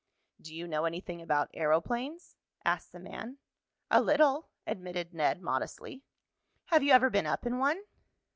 "Do 0.41 0.55
you 0.55 0.67
know 0.67 0.85
anything 0.85 1.21
about 1.21 1.51
aeroplanes?" 1.53 2.35
asked 2.65 2.91
the 2.91 2.97
man. 2.99 3.37
"A 3.91 4.01
little," 4.01 4.49
admitted 4.65 5.13
Ned, 5.13 5.43
modestly. 5.43 6.01
"Have 6.69 6.81
you 6.81 6.91
ever 6.91 7.11
been 7.11 7.27
up 7.27 7.45
in 7.45 7.59
one?" 7.59 7.83